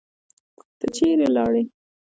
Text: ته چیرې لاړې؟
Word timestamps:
ته 0.79 0.85
چیرې 0.95 1.27
لاړې؟ 1.35 1.63